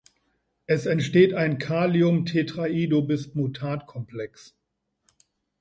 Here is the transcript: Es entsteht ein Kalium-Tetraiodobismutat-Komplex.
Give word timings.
Es 0.65 0.87
entsteht 0.87 1.35
ein 1.35 1.59
Kalium-Tetraiodobismutat-Komplex. 1.59 4.55